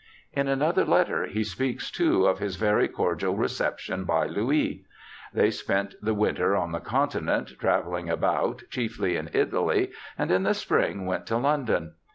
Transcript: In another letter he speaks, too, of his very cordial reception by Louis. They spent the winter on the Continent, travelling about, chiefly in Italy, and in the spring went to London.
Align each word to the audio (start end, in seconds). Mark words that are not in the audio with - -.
In 0.33 0.47
another 0.47 0.83
letter 0.83 1.27
he 1.27 1.43
speaks, 1.43 1.91
too, 1.91 2.25
of 2.25 2.39
his 2.39 2.55
very 2.55 2.87
cordial 2.87 3.35
reception 3.35 4.03
by 4.03 4.25
Louis. 4.25 4.83
They 5.31 5.51
spent 5.51 5.93
the 6.01 6.15
winter 6.15 6.55
on 6.55 6.71
the 6.71 6.79
Continent, 6.79 7.53
travelling 7.59 8.09
about, 8.09 8.63
chiefly 8.71 9.15
in 9.15 9.29
Italy, 9.31 9.91
and 10.17 10.31
in 10.31 10.41
the 10.41 10.55
spring 10.55 11.05
went 11.05 11.27
to 11.27 11.37
London. 11.37 11.93